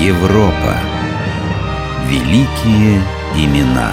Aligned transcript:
Европа. 0.00 0.76
Великие 2.08 3.02
имена. 3.34 3.92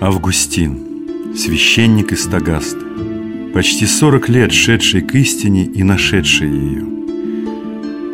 Августин, 0.00 1.34
священник 1.36 2.12
из 2.12 2.26
Тагасты, 2.26 2.78
почти 3.52 3.86
40 3.86 4.28
лет 4.28 4.52
шедший 4.52 5.00
к 5.00 5.16
истине 5.16 5.64
и 5.64 5.82
нашедший 5.82 6.48
ее. 6.48 6.84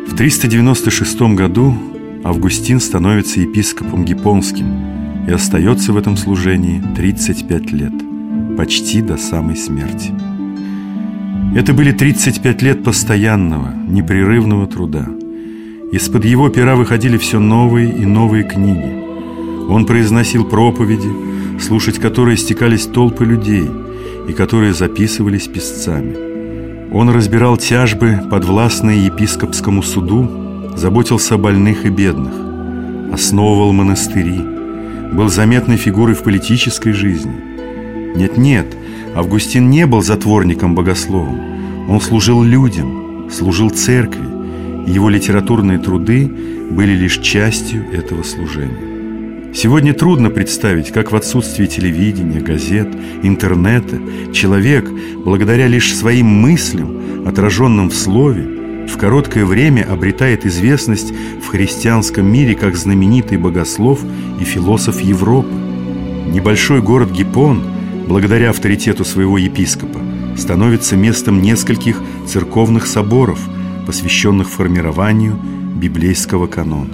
В 0.07 0.15
396 0.15 1.21
году 1.35 1.77
Августин 2.23 2.79
становится 2.79 3.41
епископом 3.41 4.05
гипонским 4.05 5.27
и 5.27 5.31
остается 5.31 5.93
в 5.93 5.97
этом 5.97 6.17
служении 6.17 6.81
35 6.95 7.71
лет, 7.73 7.93
почти 8.57 9.03
до 9.03 9.17
самой 9.17 9.55
смерти. 9.55 10.34
Это 11.53 11.73
были 11.73 11.91
35 11.91 12.61
лет 12.61 12.83
постоянного, 12.83 13.73
непрерывного 13.87 14.67
труда. 14.67 15.05
Из-под 15.91 16.25
его 16.25 16.49
пера 16.49 16.75
выходили 16.75 17.17
все 17.17 17.39
новые 17.39 17.91
и 17.91 18.05
новые 18.05 18.43
книги. 18.43 19.03
Он 19.69 19.85
произносил 19.85 20.45
проповеди, 20.45 21.09
слушать 21.59 21.99
которые 21.99 22.37
стекались 22.37 22.85
толпы 22.85 23.25
людей 23.25 23.69
и 24.27 24.33
которые 24.33 24.73
записывались 24.73 25.47
писцами. 25.47 26.91
Он 26.91 27.09
разбирал 27.09 27.57
тяжбы, 27.57 28.21
подвластные 28.29 29.05
епископскому 29.05 29.83
суду, 29.83 30.29
заботился 30.75 31.35
о 31.35 31.37
больных 31.37 31.85
и 31.85 31.89
бедных, 31.89 32.33
основывал 33.13 33.73
монастыри, 33.73 34.41
был 35.13 35.29
заметной 35.29 35.77
фигурой 35.77 36.15
в 36.15 36.23
политической 36.23 36.91
жизни. 36.91 37.35
Нет-нет, 38.15 38.65
Августин 39.15 39.69
не 39.69 39.85
был 39.85 40.01
затворником-богословом. 40.01 41.89
Он 41.89 42.01
служил 42.01 42.43
людям, 42.43 43.29
служил 43.31 43.69
церкви, 43.69 44.35
его 44.87 45.09
литературные 45.09 45.79
труды 45.79 46.29
были 46.69 46.91
лишь 46.91 47.19
частью 47.19 47.85
этого 47.93 48.23
служения. 48.23 49.53
Сегодня 49.53 49.93
трудно 49.93 50.29
представить, 50.29 50.91
как 50.91 51.13
в 51.13 51.15
отсутствии 51.15 51.65
телевидения, 51.65 52.41
газет, 52.41 52.89
интернета 53.23 53.97
человек, 54.33 54.89
благодаря 55.23 55.67
лишь 55.67 55.95
своим 55.95 56.27
мыслям, 56.27 57.25
отраженным 57.25 57.89
в 57.89 57.95
слове, 57.95 58.85
в 58.87 58.97
короткое 58.97 59.45
время 59.45 59.87
обретает 59.89 60.45
известность 60.45 61.13
в 61.41 61.47
христианском 61.47 62.29
мире 62.29 62.53
как 62.53 62.75
знаменитый 62.75 63.37
богослов 63.37 64.01
и 64.41 64.43
философ 64.43 64.99
Европы. 64.99 65.53
Небольшой 66.27 66.81
город 66.81 67.11
Гиппон, 67.11 67.63
благодаря 68.07 68.51
авторитету 68.51 69.03
своего 69.03 69.37
епископа, 69.37 69.99
становится 70.37 70.95
местом 70.95 71.41
нескольких 71.41 72.01
церковных 72.27 72.87
соборов, 72.87 73.39
посвященных 73.85 74.49
формированию 74.49 75.39
библейского 75.75 76.47
канона. 76.47 76.93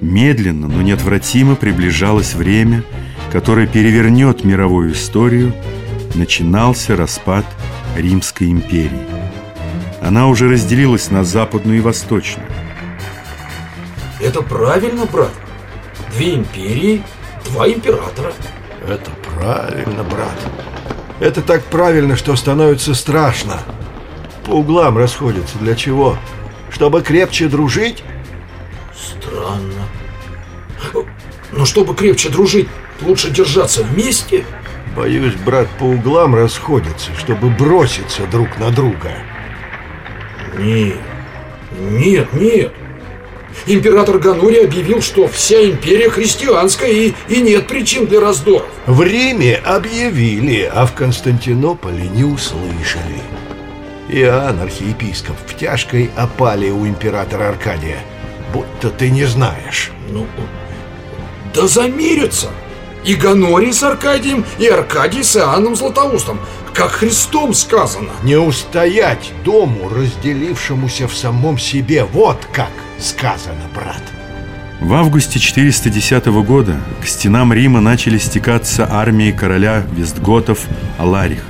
Медленно, 0.00 0.66
но 0.66 0.82
неотвратимо 0.82 1.56
приближалось 1.56 2.34
время, 2.34 2.82
которое 3.30 3.66
перевернет 3.66 4.44
мировую 4.44 4.92
историю, 4.92 5.52
начинался 6.14 6.96
распад 6.96 7.44
Римской 7.96 8.50
империи. 8.50 9.06
Она 10.00 10.28
уже 10.28 10.48
разделилась 10.48 11.10
на 11.10 11.24
западную 11.24 11.78
и 11.78 11.82
восточную. 11.82 12.48
Это 14.20 14.42
правильно, 14.42 15.04
брат. 15.06 15.32
Две 16.16 16.34
империи, 16.36 17.02
два 17.50 17.68
императора. 17.68 18.32
Это 18.86 19.10
правильно, 19.36 20.02
брат. 20.04 20.38
Это 21.20 21.42
так 21.42 21.62
правильно, 21.64 22.16
что 22.16 22.34
становится 22.36 22.94
страшно. 22.94 23.60
По 24.46 24.52
углам 24.52 24.96
расходятся. 24.96 25.58
Для 25.58 25.74
чего? 25.74 26.16
Чтобы 26.70 27.02
крепче 27.02 27.48
дружить? 27.48 28.02
Странно. 28.94 29.84
Но 31.52 31.64
чтобы 31.66 31.94
крепче 31.94 32.30
дружить, 32.30 32.68
лучше 33.02 33.30
держаться 33.30 33.82
вместе? 33.82 34.44
Боюсь, 34.96 35.34
брат, 35.34 35.68
по 35.78 35.84
углам 35.84 36.34
расходятся, 36.34 37.10
чтобы 37.18 37.50
броситься 37.50 38.26
друг 38.26 38.58
на 38.58 38.70
друга. 38.70 39.12
Нет, 40.58 40.98
нет, 41.78 42.32
нет. 42.32 42.72
Император 43.66 44.18
Ганури 44.18 44.64
объявил, 44.64 45.02
что 45.02 45.28
вся 45.28 45.62
империя 45.64 46.10
христианская 46.10 46.90
и, 46.90 47.14
и 47.28 47.40
нет 47.40 47.66
причин 47.66 48.06
для 48.06 48.20
раздоров. 48.20 48.66
В 48.86 49.02
Риме 49.02 49.56
объявили, 49.56 50.70
а 50.72 50.86
в 50.86 50.94
Константинополе 50.94 52.08
не 52.08 52.24
услышали. 52.24 53.20
Иоанн, 54.08 54.60
архиепископ, 54.60 55.36
в 55.46 55.56
тяжкой 55.56 56.10
опале 56.16 56.70
у 56.70 56.86
императора 56.86 57.48
Аркадия. 57.48 57.98
Будто 58.52 58.90
ты 58.90 59.10
не 59.10 59.24
знаешь. 59.24 59.92
Ну, 60.10 60.26
да 61.54 61.68
замирятся. 61.68 62.48
И 63.04 63.14
Ганорий 63.14 63.72
с 63.72 63.82
Аркадием, 63.82 64.44
и 64.58 64.66
Аркадий 64.66 65.22
с 65.22 65.36
Иоанном 65.36 65.74
Златоустом. 65.74 66.40
Как 66.74 66.90
Христом 66.90 67.54
сказано. 67.54 68.10
Не 68.22 68.36
устоять 68.36 69.32
дому, 69.44 69.88
разделившемуся 69.88 71.08
в 71.08 71.16
самом 71.16 71.58
себе. 71.58 72.04
Вот 72.04 72.38
как 72.52 72.70
сказано, 73.00 73.62
брат. 73.74 74.02
В 74.80 74.94
августе 74.94 75.38
410 75.38 76.26
года 76.42 76.76
к 77.02 77.06
стенам 77.06 77.52
Рима 77.52 77.80
начали 77.80 78.18
стекаться 78.18 78.88
армии 78.90 79.30
короля 79.30 79.84
Вестготов 79.92 80.66
Алариха. 80.98 81.44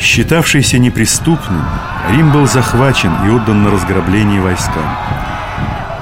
Считавшийся 0.00 0.78
неприступным, 0.78 1.62
Рим 2.10 2.32
был 2.32 2.46
захвачен 2.46 3.12
и 3.26 3.30
отдан 3.30 3.62
на 3.62 3.70
разграбление 3.70 4.40
войскам. 4.40 4.84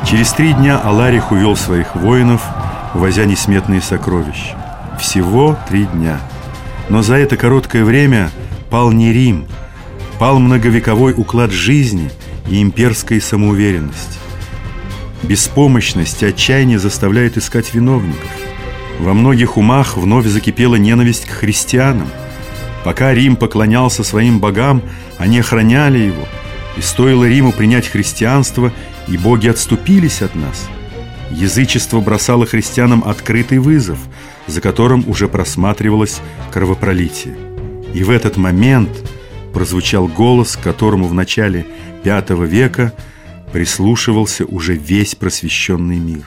Через 0.08 0.32
три 0.32 0.54
дня 0.54 0.78
Аларих 0.78 1.30
увел 1.30 1.56
своих 1.56 1.94
воинов, 1.94 2.42
увозя 2.94 3.26
несметные 3.26 3.82
сокровища. 3.82 4.56
Всего 4.98 5.58
три 5.68 5.84
дня. 5.84 6.18
Но 6.88 7.02
за 7.02 7.16
это 7.16 7.36
короткое 7.36 7.84
время 7.84 8.30
пал 8.70 8.92
не 8.92 9.12
Рим, 9.12 9.46
пал 10.18 10.38
многовековой 10.38 11.12
уклад 11.16 11.52
жизни 11.52 12.10
и 12.48 12.62
имперской 12.62 13.20
самоуверенности. 13.20 14.21
Беспомощность 15.22 16.24
отчаяние 16.24 16.80
заставляют 16.80 17.36
искать 17.36 17.74
виновников. 17.74 18.30
Во 18.98 19.14
многих 19.14 19.56
умах 19.56 19.96
вновь 19.96 20.26
закипела 20.26 20.74
ненависть 20.74 21.26
к 21.26 21.30
христианам. 21.30 22.08
Пока 22.84 23.14
Рим 23.14 23.36
поклонялся 23.36 24.02
своим 24.02 24.40
богам, 24.40 24.82
они 25.18 25.38
охраняли 25.38 25.98
его. 25.98 26.26
И 26.76 26.80
стоило 26.80 27.28
Риму 27.28 27.52
принять 27.52 27.86
христианство, 27.86 28.72
и 29.06 29.16
боги 29.16 29.46
отступились 29.46 30.22
от 30.22 30.34
нас. 30.34 30.68
Язычество 31.30 32.00
бросало 32.00 32.44
христианам 32.44 33.04
открытый 33.06 33.58
вызов, 33.58 33.98
за 34.48 34.60
которым 34.60 35.04
уже 35.08 35.28
просматривалось 35.28 36.20
кровопролитие. 36.50 37.36
И 37.94 38.02
в 38.02 38.10
этот 38.10 38.36
момент 38.36 38.90
прозвучал 39.52 40.08
голос, 40.08 40.56
которому 40.56 41.06
в 41.06 41.14
начале 41.14 41.64
V 42.04 42.46
века– 42.46 42.92
прислушивался 43.52 44.44
уже 44.44 44.74
весь 44.74 45.14
просвещенный 45.14 45.98
мир. 45.98 46.24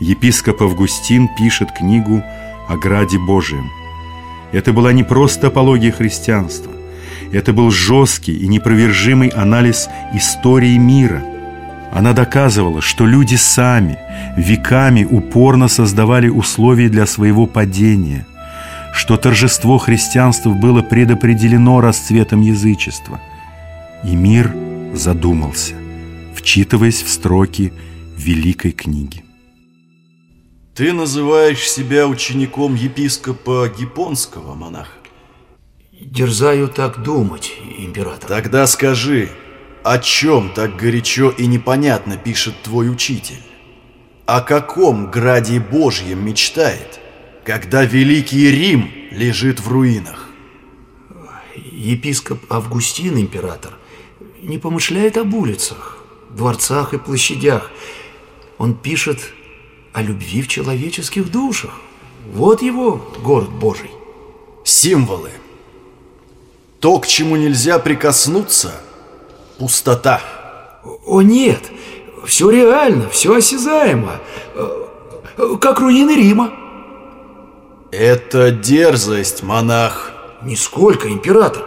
Епископ 0.00 0.62
Августин 0.62 1.28
пишет 1.38 1.72
книгу 1.72 2.22
о 2.68 2.76
Граде 2.76 3.18
Божием. 3.18 3.70
Это 4.52 4.72
была 4.72 4.92
не 4.92 5.04
просто 5.04 5.46
апология 5.46 5.92
христианства. 5.92 6.72
Это 7.32 7.52
был 7.52 7.70
жесткий 7.70 8.36
и 8.36 8.46
непровержимый 8.46 9.28
анализ 9.28 9.88
истории 10.12 10.76
мира. 10.76 11.22
Она 11.92 12.12
доказывала, 12.12 12.82
что 12.82 13.06
люди 13.06 13.36
сами 13.36 13.98
веками 14.36 15.04
упорно 15.04 15.68
создавали 15.68 16.28
условия 16.28 16.88
для 16.88 17.06
своего 17.06 17.46
падения, 17.46 18.26
что 18.92 19.16
торжество 19.16 19.78
христианства 19.78 20.50
было 20.50 20.82
предопределено 20.82 21.80
расцветом 21.80 22.42
язычества. 22.42 23.20
И 24.04 24.14
мир 24.14 24.54
задумался 24.94 25.74
вчитываясь 26.46 27.02
в 27.02 27.08
строки 27.08 27.72
Великой 28.16 28.70
книги. 28.70 29.24
Ты 30.76 30.92
называешь 30.92 31.68
себя 31.68 32.06
учеником 32.06 32.76
епископа 32.76 33.68
Гипонского, 33.76 34.54
монах? 34.54 34.92
Дерзаю 35.90 36.68
так 36.68 37.02
думать, 37.02 37.52
император. 37.78 38.28
Тогда 38.28 38.68
скажи, 38.68 39.28
о 39.82 39.98
чем 39.98 40.52
так 40.54 40.76
горячо 40.76 41.30
и 41.30 41.48
непонятно 41.48 42.16
пишет 42.16 42.54
твой 42.62 42.92
учитель? 42.92 43.42
О 44.26 44.40
каком 44.40 45.10
граде 45.10 45.58
Божьем 45.58 46.24
мечтает, 46.24 47.00
когда 47.44 47.82
Великий 47.84 48.48
Рим 48.52 48.88
лежит 49.10 49.58
в 49.58 49.68
руинах? 49.68 50.30
Епископ 51.56 52.38
Августин, 52.48 53.18
император, 53.18 53.72
не 54.40 54.58
помышляет 54.58 55.16
об 55.16 55.34
улицах, 55.34 55.95
дворцах 56.36 56.94
и 56.94 56.98
площадях. 56.98 57.70
Он 58.58 58.74
пишет 58.74 59.18
о 59.92 60.02
любви 60.02 60.42
в 60.42 60.48
человеческих 60.48 61.30
душах. 61.30 61.80
Вот 62.32 62.62
его 62.62 63.00
город 63.22 63.50
Божий. 63.50 63.90
Символы. 64.64 65.30
То, 66.80 66.98
к 66.98 67.06
чему 67.06 67.36
нельзя 67.36 67.78
прикоснуться– 67.78 68.80
пустота. 69.58 70.20
О 71.06 71.22
нет, 71.22 71.60
все 72.24 72.50
реально, 72.50 73.08
все 73.08 73.36
осязаемо, 73.36 74.20
э, 74.54 75.56
как 75.60 75.80
руины 75.80 76.16
Рима. 76.16 76.52
Это 77.90 78.50
дерзость, 78.50 79.42
монах. 79.42 80.12
Нисколько, 80.42 81.08
император. 81.08 81.64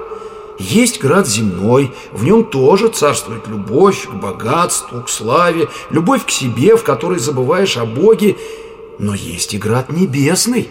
Есть 0.60 1.00
град 1.00 1.26
земной, 1.26 1.94
в 2.12 2.26
нем 2.26 2.44
тоже 2.44 2.90
царствует 2.90 3.48
любовь 3.48 4.06
к 4.06 4.14
богатству, 4.14 5.02
к 5.02 5.10
славе, 5.10 5.70
любовь 5.90 6.26
к 6.26 6.30
себе, 6.30 6.76
в 6.76 6.84
которой 6.84 7.18
забываешь 7.18 7.78
о 7.78 7.86
Боге. 7.86 8.36
Но 9.00 9.16
есть 9.16 9.54
и 9.54 9.58
град 9.58 9.90
небесный, 9.90 10.68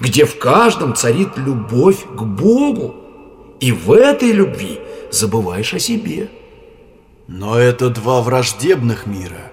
где 0.00 0.24
в 0.24 0.36
каждом 0.40 0.96
царит 0.96 1.36
любовь 1.36 2.04
к 2.04 2.22
Богу. 2.22 2.96
И 3.60 3.70
в 3.70 3.92
этой 3.92 4.32
любви 4.32 4.80
забываешь 5.12 5.72
о 5.74 5.78
себе. 5.78 6.28
Но 7.28 7.56
это 7.56 7.90
два 7.90 8.20
враждебных 8.20 9.06
мира. 9.06 9.52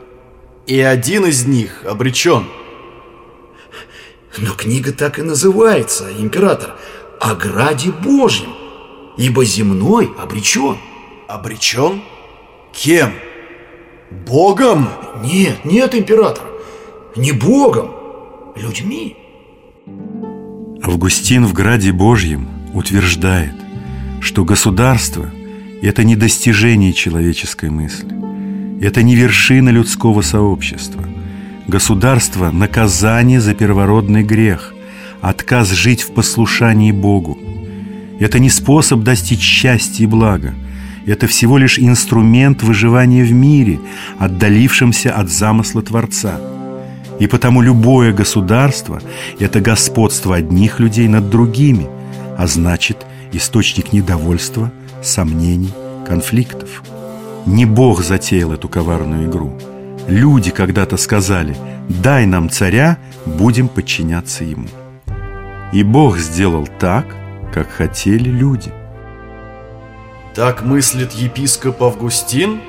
И 0.65 0.79
один 0.79 1.25
из 1.25 1.45
них 1.45 1.85
обречен. 1.85 2.47
Но 4.39 4.53
книга 4.53 4.91
так 4.91 5.19
и 5.19 5.21
называется, 5.21 6.07
император, 6.17 6.75
о 7.19 7.35
граде 7.35 7.91
Божьем, 7.91 8.49
ибо 9.17 9.45
земной 9.45 10.11
обречен. 10.17 10.77
Обречен? 11.27 12.01
Кем? 12.73 13.11
Богом? 14.27 14.89
Нет, 15.23 15.63
нет, 15.63 15.95
император, 15.95 16.43
не 17.15 17.31
Богом, 17.31 17.91
людьми. 18.55 19.15
Августин 20.83 21.45
в 21.45 21.53
Граде 21.53 21.91
Божьем 21.91 22.47
утверждает, 22.73 23.53
что 24.19 24.43
государство– 24.43 25.29
это 25.81 26.03
не 26.03 26.15
достижение 26.15 26.91
человеческой 26.91 27.69
мысли, 27.69 28.13
это 28.81 29.03
не 29.03 29.15
вершина 29.15 29.69
людского 29.69 30.21
сообщества. 30.21 31.05
Государство– 31.67 32.51
наказание 32.51 33.39
за 33.39 33.53
первородный 33.53 34.23
грех, 34.23 34.73
отказ 35.21 35.69
жить 35.71 36.01
в 36.01 36.13
послушании 36.13 36.91
Богу. 36.91 37.37
Это 38.21 38.39
не 38.39 38.49
способ 38.49 39.01
достичь 39.01 39.41
счастья 39.41 40.05
и 40.05 40.07
блага, 40.07 40.53
это 41.05 41.27
всего 41.27 41.57
лишь 41.57 41.77
инструмент 41.77 42.63
выживания 42.63 43.25
в 43.25 43.33
мире, 43.33 43.81
отдалившемся 44.17 45.13
от 45.13 45.29
замысла 45.29 45.81
Творца– 45.81 46.39
и 47.21 47.27
потому 47.27 47.61
любое 47.61 48.13
государство– 48.13 48.99
это 49.39 49.61
господство 49.61 50.37
одних 50.37 50.79
людей 50.79 51.07
над 51.07 51.29
другими, 51.29 51.87
а 52.35 52.47
значит, 52.47 53.05
источник 53.31 53.93
недовольства, 53.93 54.71
сомнений, 55.03 55.71
конфликтов. 56.07 56.81
Не 57.45 57.65
Бог 57.65 58.03
затеял 58.03 58.53
эту 58.53 58.67
коварную 58.67 59.29
игру. 59.29 59.53
Люди 60.07 60.49
когда-то 60.49 60.97
сказали 60.97 61.55
«дай 61.89 62.25
нам 62.25 62.49
царя, 62.49 62.97
будем 63.27 63.67
подчиняться 63.67 64.43
ему». 64.43 64.65
И 65.71 65.83
Бог 65.83 66.17
сделал 66.17 66.67
так, 66.79 67.05
как 67.53 67.69
хотели 67.69 68.29
люди. 68.29 68.71
Так 70.33 70.61
мыслит 70.63 71.11
епископ 71.11 71.83
Августин? 71.83 72.61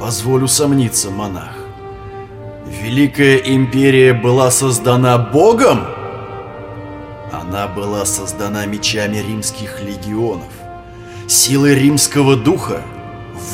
Позволю 0.00 0.48
сомниться, 0.48 1.10
монах. 1.10 1.54
Великая 2.66 3.36
империя 3.36 4.12
была 4.14 4.50
создана 4.50 5.18
Богом? 5.18 5.86
Она 7.32 7.68
была 7.68 8.04
создана 8.04 8.66
мечами 8.66 9.18
римских 9.18 9.80
легионов, 9.82 10.52
силой 11.28 11.74
римского 11.74 12.36
духа, 12.36 12.82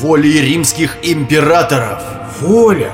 волей 0.01 0.41
римских 0.41 0.97
императоров. 1.03 2.01
Воля! 2.41 2.91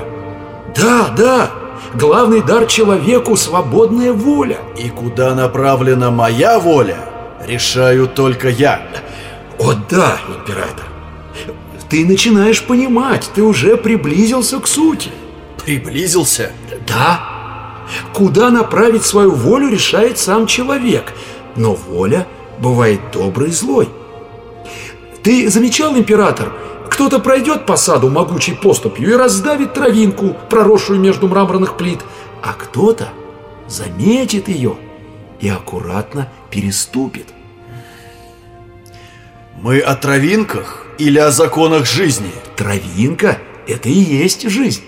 Да, 0.76 1.08
да! 1.16 1.50
Главный 1.94 2.42
дар 2.42 2.66
человеку– 2.66 3.36
свободная 3.38 4.12
воля. 4.12 4.58
И 4.76 4.88
куда 4.88 5.34
направлена 5.34 6.10
моя 6.10 6.58
воля, 6.58 6.98
решаю 7.46 8.06
только 8.08 8.48
я. 8.48 8.82
О 9.58 9.74
да, 9.74 10.18
император! 10.28 10.86
Ты 11.88 12.06
начинаешь 12.06 12.62
понимать, 12.62 13.30
ты 13.34 13.42
уже 13.42 13.76
приблизился 13.76 14.58
к 14.58 14.66
сути. 14.66 15.10
Приблизился? 15.64 16.50
Да. 16.86 17.34
Куда 18.12 18.50
направить 18.50 19.04
свою 19.04 19.32
волю, 19.32 19.68
решает 19.68 20.18
сам 20.18 20.46
человек. 20.46 21.12
Но 21.56 21.74
воля 21.74 22.26
бывает 22.58 23.00
доброй 23.12 23.50
и 23.50 23.52
злой. 23.52 23.88
Ты 25.22 25.48
замечал, 25.50 25.96
император, 25.96 26.52
кто-то 26.90 27.18
пройдет 27.18 27.66
по 27.66 27.76
саду 27.76 28.08
могучей 28.08 28.54
поступью 28.54 29.10
и 29.10 29.16
раздавит 29.16 29.74
травинку, 29.74 30.36
проросшую 30.48 31.00
между 31.00 31.28
мраморных 31.28 31.76
плит, 31.76 32.00
а 32.42 32.52
кто-то 32.52 33.08
заметит 33.68 34.48
ее 34.48 34.76
и 35.40 35.48
аккуратно 35.48 36.28
переступит. 36.50 37.33
Мы 39.64 39.78
о 39.78 39.96
травинках 39.96 40.84
или 40.98 41.18
о 41.18 41.30
законах 41.30 41.86
жизни? 41.86 42.30
Травинка– 42.54 43.38
это 43.66 43.88
и 43.88 43.94
есть 43.94 44.46
жизнь. 44.50 44.82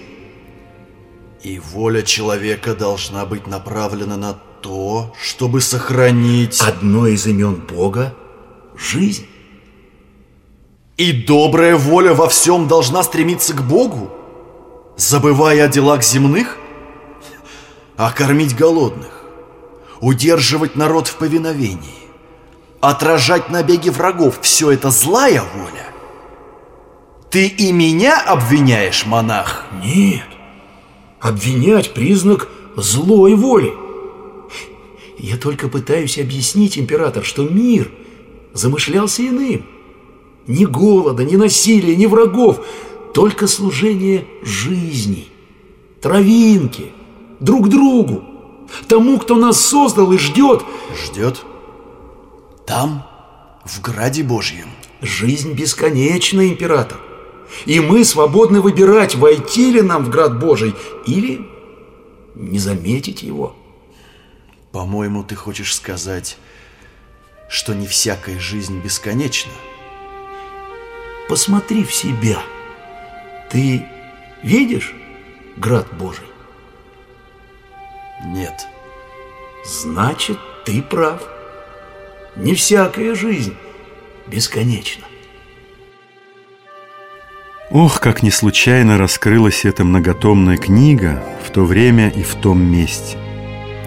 И 1.42 1.58
воля 1.58 2.02
человека 2.02 2.74
должна 2.74 3.24
быть 3.24 3.46
направлена 3.46 4.18
на 4.18 4.34
то, 4.34 5.14
чтобы 5.18 5.62
сохранить... 5.62 6.60
Одно 6.60 7.06
из 7.06 7.26
имен 7.26 7.54
Бога– 7.54 8.14
жизнь. 8.76 9.26
И 10.98 11.24
добрая 11.24 11.76
воля 11.76 12.12
во 12.12 12.28
всем 12.28 12.68
должна 12.68 13.02
стремиться 13.02 13.54
к 13.54 13.62
Богу, 13.62 14.12
забывая 14.98 15.64
о 15.64 15.68
делах 15.68 16.02
земных, 16.02 16.58
а 17.96 18.12
кормить 18.12 18.54
голодных, 18.54 19.24
удерживать 20.02 20.76
народ 20.76 21.08
в 21.08 21.16
повиновении, 21.16 22.05
отражать 22.90 23.50
набеги 23.50 23.88
врагов– 23.88 24.38
все 24.42 24.70
это 24.70 24.90
злая 24.90 25.42
воля. 25.54 25.86
Ты 27.30 27.46
и 27.48 27.72
меня 27.72 28.20
обвиняешь, 28.20 29.06
монах? 29.06 29.66
Нет. 29.82 30.26
Обвинять 31.20 31.92
признак 31.92 32.48
злой 32.76 33.34
воли. 33.34 33.72
Я 35.18 35.36
только 35.36 35.68
пытаюсь 35.68 36.18
объяснить, 36.18 36.78
император, 36.78 37.24
что 37.24 37.42
мир 37.42 37.90
замышлялся 38.52 39.26
иным. 39.26 39.66
Ни 40.46 40.64
голода, 40.64 41.24
ни 41.24 41.36
насилия, 41.36 41.96
ни 41.96 42.06
врагов, 42.06 42.64
только 43.12 43.48
служение 43.48 44.26
жизни, 44.42 45.26
травинки, 46.00 46.92
друг 47.40 47.68
другу, 47.68 48.22
тому, 48.86 49.18
кто 49.18 49.34
нас 49.36 49.60
создал 49.60 50.12
и 50.12 50.18
ждет. 50.18 50.62
Ждет? 51.04 51.44
Там, 52.66 53.06
в 53.64 53.80
Граде 53.80 54.24
Божьем. 54.24 54.68
Жизнь 55.00 55.52
бесконечна, 55.52 56.48
император. 56.48 56.98
И 57.64 57.78
мы 57.78 58.04
свободны 58.04 58.60
выбирать, 58.60 59.14
войти 59.14 59.70
ли 59.70 59.82
нам 59.82 60.04
в 60.04 60.10
град 60.10 60.40
Божий 60.40 60.74
или 61.06 61.46
не 62.34 62.58
заметить 62.58 63.22
его. 63.22 63.54
По-моему, 64.72 65.22
ты 65.22 65.36
хочешь 65.36 65.74
сказать, 65.74 66.38
что 67.48 67.72
не 67.72 67.86
всякая 67.86 68.38
жизнь 68.40 68.80
бесконечна? 68.80 69.52
Посмотри 71.28 71.84
в 71.84 71.94
себя. 71.94 72.42
Ты 73.50 73.86
видишь 74.42 74.92
град 75.56 75.86
Божий? 75.98 76.26
Нет. 78.24 78.66
Значит, 79.64 80.38
ты 80.64 80.82
прав. 80.82 81.35
Не 82.36 82.54
всякая 82.54 83.14
жизнь 83.14 83.54
бесконечна. 84.26 85.04
Ох, 87.70 88.00
как 88.00 88.22
не 88.22 88.30
случайно 88.30 88.98
раскрылась 88.98 89.64
эта 89.64 89.84
многотомная 89.84 90.58
книга 90.58 91.22
в 91.44 91.50
то 91.50 91.64
время 91.64 92.10
и 92.10 92.22
в 92.22 92.34
том 92.34 92.62
месте. 92.62 93.16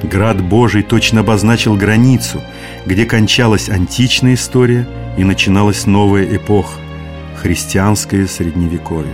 Град 0.01 0.41
Божий 0.41 0.81
точно 0.81 1.21
обозначил 1.21 1.75
границу, 1.75 2.41
где 2.87 3.05
кончалась 3.05 3.69
античная 3.69 4.33
история 4.33 4.87
и 5.17 5.23
начиналась 5.23 5.85
новая 5.85 6.25
эпоха– 6.35 6.79
христианское 7.41 8.25
средневековье. 8.25 9.13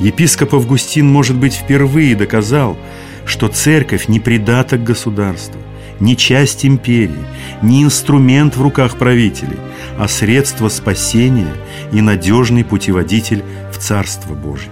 Епископ 0.00 0.54
Августин, 0.54 1.06
может 1.06 1.36
быть, 1.36 1.54
впервые 1.54 2.16
доказал, 2.16 2.78
что 3.26 3.48
церковь 3.48 4.08
не 4.08 4.20
придаток 4.20 4.82
государства, 4.82 5.60
не 6.00 6.16
часть 6.16 6.64
империи, 6.64 7.24
не 7.62 7.82
инструмент 7.82 8.56
в 8.56 8.62
руках 8.62 8.98
правителей, 8.98 9.58
а 9.98 10.08
средство 10.08 10.68
спасения 10.68 11.54
и 11.92 12.00
надежный 12.00 12.64
путеводитель 12.64 13.44
в 13.72 13.78
Царство 13.78 14.34
Божье. 14.34 14.70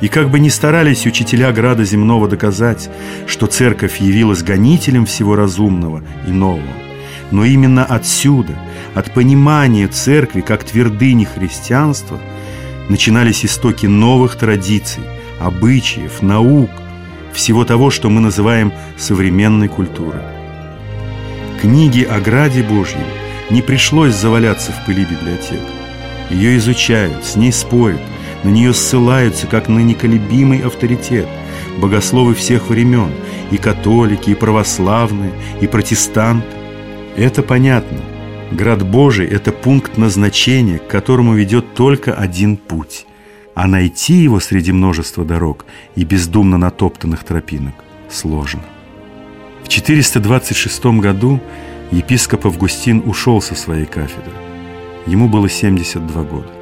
И 0.00 0.08
как 0.08 0.30
бы 0.30 0.38
ни 0.38 0.48
старались 0.48 1.06
учителя 1.06 1.50
Града 1.52 1.84
Земного 1.84 2.28
доказать, 2.28 2.88
что 3.26 3.46
церковь 3.46 4.00
явилась 4.00 4.42
гонителем 4.42 5.06
всего 5.06 5.34
разумного 5.34 6.02
и 6.26 6.30
нового, 6.30 6.62
Но 7.30 7.44
именно 7.44 7.84
отсюда, 7.84 8.54
от 8.94 9.12
понимания 9.12 9.86
церкви 9.88 10.40
как 10.40 10.64
твердыни 10.64 11.24
христианства, 11.24 12.18
начинались 12.88 13.44
истоки 13.44 13.86
новых 13.86 14.36
традиций, 14.36 15.02
обычаев, 15.40 16.22
наук, 16.22 16.70
всего 17.38 17.64
того, 17.64 17.90
что 17.90 18.10
мы 18.10 18.20
называем 18.20 18.72
современной 18.96 19.68
культурой. 19.68 20.22
Книги 21.60 22.02
о 22.02 22.18
Граде 22.20 22.64
Божьем 22.64 23.06
не 23.48 23.62
пришлось 23.62 24.14
заваляться 24.14 24.72
в 24.72 24.84
пыли 24.84 25.04
библиотек. 25.04 25.60
Ее 26.30 26.56
изучают, 26.56 27.24
с 27.24 27.36
ней 27.36 27.52
спорят, 27.52 28.00
на 28.42 28.48
нее 28.48 28.74
ссылаются, 28.74 29.46
как 29.46 29.68
на 29.68 29.78
неколебимый 29.78 30.58
авторитет, 30.58 31.28
богословы 31.78 32.34
всех 32.34 32.70
времен, 32.70 33.12
и 33.52 33.56
католики, 33.56 34.30
и 34.30 34.34
православные, 34.34 35.32
и 35.60 35.68
протестанты. 35.68 36.48
Это 37.16 37.44
понятно. 37.44 37.98
Град 38.50 38.84
Божий– 38.84 39.26
это 39.28 39.52
пункт 39.52 39.96
назначения, 39.96 40.78
к 40.78 40.88
которому 40.88 41.34
ведет 41.34 41.74
только 41.74 42.14
один 42.14 42.56
путь. 42.56 43.06
А 43.58 43.66
найти 43.66 44.14
его 44.14 44.38
среди 44.38 44.70
множества 44.70 45.24
дорог 45.24 45.66
и 45.96 46.04
бездумно 46.04 46.58
натоптанных 46.58 47.24
тропинок 47.24 47.74
сложно. 48.08 48.62
В 49.64 49.68
426 49.68 50.84
году 51.00 51.40
епископ 51.90 52.46
Августин 52.46 53.02
ушел 53.04 53.42
со 53.42 53.56
своей 53.56 53.84
кафедры. 53.84 54.30
Ему 55.08 55.28
было 55.28 55.48
72 55.48 56.22
года. 56.22 56.52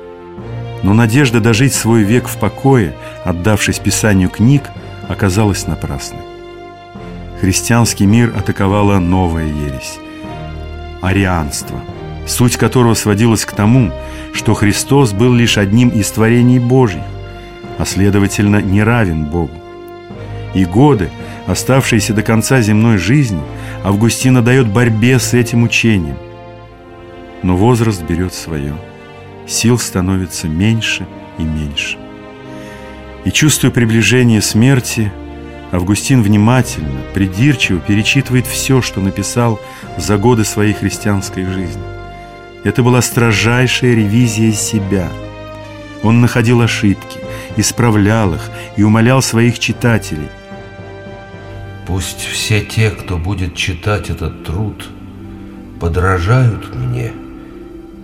Но 0.83 0.95
надежда 0.95 1.41
дожить 1.41 1.75
свой 1.75 2.03
век 2.03 2.29
в 2.29 2.39
покое, 2.39 2.97
отдавшись 3.27 3.79
писанию 3.79 4.31
книг, 4.31 4.63
оказалась 5.07 5.67
напрасной. 5.67 6.23
Христианский 7.43 8.07
мир 8.07 8.33
атаковала 8.35 8.99
новая 9.01 9.45
ересь– 9.45 9.99
арианство, 11.03 11.79
суть 12.27 12.57
которого 12.57 12.95
сводилась 12.95 13.45
к 13.45 13.53
тому, 13.53 13.93
что 14.33 14.55
Христос 14.55 15.13
был 15.13 15.33
лишь 15.33 15.57
одним 15.57 15.89
из 15.89 16.11
творений 16.11 16.59
Божьих, 16.59 17.03
а 17.79 17.85
следовательно 17.85 18.61
не 18.61 18.83
равен 18.83 19.25
Богу. 19.25 19.55
И 20.55 20.65
годы, 20.65 21.11
оставшиеся 21.47 22.13
до 22.15 22.23
конца 22.23 22.61
земной 22.61 22.99
жизни, 22.99 23.43
Августина 23.85 24.43
дает 24.43 24.67
борьбе 24.67 25.19
с 25.19 25.35
этим 25.35 25.63
учением. 25.63 26.17
Но 27.43 27.57
возраст 27.57 28.03
берет 28.03 28.35
свое. 28.35 28.75
Сил 29.47 29.79
становится 29.79 30.49
меньше 30.49 31.07
и 31.39 31.43
меньше. 31.43 31.99
И 33.25 33.31
чувствуя 33.31 33.71
приближение 33.71 34.41
смерти, 34.41 35.13
Августин 35.73 36.23
внимательно, 36.23 37.03
придирчиво 37.13 37.81
перечитывает 37.81 38.47
все, 38.47 38.81
что 38.81 39.01
написал 39.01 39.61
за 39.99 40.17
годы 40.17 40.45
своей 40.45 40.73
христианской 40.73 41.45
жизни. 41.45 41.96
Это 42.67 42.83
была 42.83 43.01
строжайшая 43.01 43.95
ревизия 43.95 44.51
себя. 44.51 45.09
Он 46.03 46.21
находил 46.21 46.63
ошибки, 46.63 47.21
исправлял 47.57 48.35
их 48.35 48.51
и 48.77 48.83
умолял 48.83 49.23
своих 49.23 49.61
читателей. 49.61 50.29
Пусть 51.87 52.23
все 52.23 52.63
те, 52.63 52.91
кто 52.91 53.19
будет 53.19 53.55
читать 53.55 54.11
этот 54.11 54.43
труд, 54.43 54.85
подражают 55.81 56.75
мне 56.75 57.13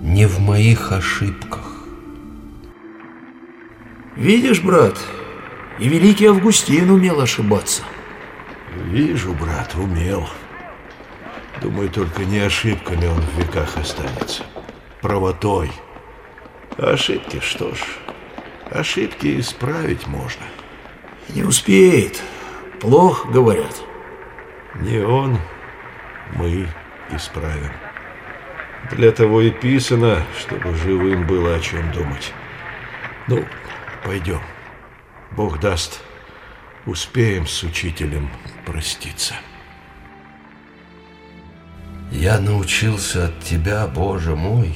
не 0.01 0.29
в 0.29 0.39
моих 0.39 0.93
ошибках. 0.93 1.83
Видишь, 4.15 4.61
брат, 4.61 4.97
и 5.81 5.89
великий 5.89 6.27
Августин 6.27 6.89
умел 6.89 7.21
ошибаться. 7.21 7.83
Вижу, 8.93 9.33
брат, 9.33 9.75
умел. 9.75 10.29
Думаю, 11.61 11.91
только 11.91 12.25
не 12.25 12.39
ошибками 12.41 13.07
он 13.07 13.21
в 13.21 13.39
веках 13.39 13.77
останется. 13.77 14.45
Правотой. 15.01 15.71
ошибки, 16.79 17.41
что 17.41 17.75
ж, 17.75 17.81
ошибки 18.71 19.39
исправить 19.39 20.07
можно. 20.07 20.43
Не 21.29 21.43
успеет. 21.43 22.21
Плохо, 22.81 23.29
говорят. 23.29 23.83
Не 24.75 24.99
он, 24.99 25.39
мы 26.35 26.67
исправим. 27.11 27.73
Для 28.91 29.13
того 29.13 29.43
и 29.43 29.51
писано, 29.51 30.25
чтобы 30.39 30.75
живым 30.75 31.27
было 31.27 31.55
о 31.55 31.61
чем 31.61 31.93
думать. 31.93 32.33
Ну, 33.29 33.45
пойдем. 34.05 34.41
Бог 35.31 35.61
даст, 35.61 36.03
успеем 36.87 37.47
с 37.47 37.63
учителем 37.63 38.29
проститься. 38.67 39.35
Я 42.13 42.39
научился 42.39 43.27
от 43.27 43.41
Тебя, 43.41 43.87
Боже 43.87 44.37
мой, 44.37 44.75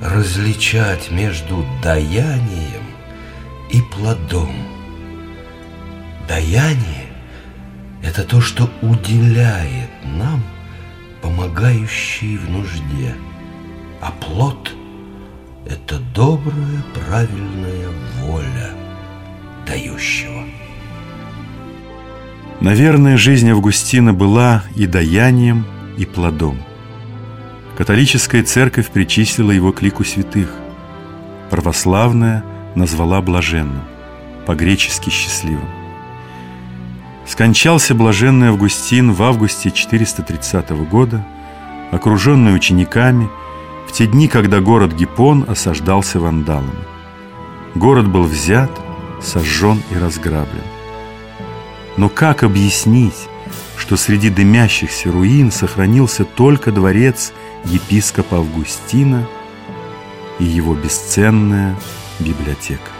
различать 0.00 1.10
между 1.10 1.64
даянием 1.82 2.84
и 3.70 3.80
плодом. 3.80 4.54
Даяние– 6.28 7.06
это 8.02 8.24
то, 8.24 8.42
что 8.42 8.70
уделяет 8.82 9.90
нам 10.04 10.42
помогающие 11.22 12.38
в 12.38 12.50
нужде, 12.50 13.14
а 14.02 14.12
плод– 14.12 14.72
это 15.66 15.98
добрая, 16.14 16.84
правильная 16.94 17.88
воля 18.20 18.70
дающего. 19.66 20.44
Наверное, 22.60 23.16
жизнь 23.16 23.48
Августина 23.50 24.12
была 24.12 24.64
и 24.76 24.86
даянием, 24.86 25.64
и 25.98 26.06
плодом. 26.06 26.56
Католическая 27.76 28.42
церковь 28.42 28.90
причислила 28.90 29.50
его 29.50 29.72
к 29.72 29.82
лику 29.82 30.04
святых. 30.04 30.48
Православная 31.50 32.44
назвала 32.74 33.20
блаженным, 33.20 33.84
по-гречески 34.46 35.10
счастливым. 35.10 35.68
Скончался 37.26 37.94
блаженный 37.94 38.48
Августин 38.48 39.12
в 39.12 39.22
августе 39.22 39.70
430 39.70 40.70
года, 40.88 41.26
окруженный 41.90 42.54
учениками, 42.54 43.28
в 43.86 43.92
те 43.92 44.06
дни, 44.06 44.28
когда 44.28 44.60
город 44.60 44.94
Гиппон 44.94 45.44
осаждался 45.48 46.20
вандалами. 46.20 46.84
Город 47.74 48.08
был 48.08 48.24
взят, 48.24 48.70
сожжен 49.22 49.82
и 49.90 49.98
разграблен. 49.98 50.64
Но 51.96 52.08
как 52.08 52.42
объяснить, 52.42 53.28
что 53.78 53.96
среди 53.96 54.28
дымящихся 54.28 55.10
руин 55.10 55.52
сохранился 55.52 56.24
только 56.24 56.72
дворец 56.72 57.32
епископа 57.64 58.38
Августина 58.38 59.26
и 60.38 60.44
его 60.44 60.74
бесценная 60.74 61.76
библиотека? 62.18 62.97